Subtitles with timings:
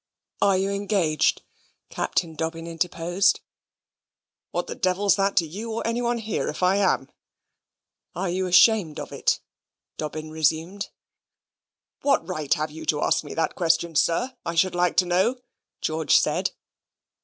[0.41, 1.43] "Are you engaged?"
[1.91, 3.39] Captain Dobbin interposed.
[4.49, 7.11] "What the devil's that to you or any one here if I am?"
[8.15, 9.41] "Are you ashamed of it?"
[9.97, 10.89] Dobbin resumed.
[12.01, 14.35] "What right have you to ask me that question, sir?
[14.43, 15.35] I should like to know,"
[15.81, 16.49] George said.